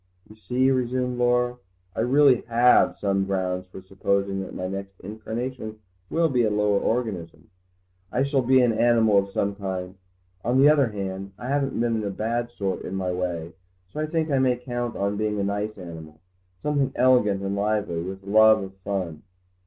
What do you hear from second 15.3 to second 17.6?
a nice animal, something elegant and